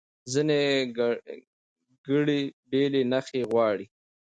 [0.31, 0.59] ځینې
[2.07, 3.85] ګړې بېلې نښې غواړي.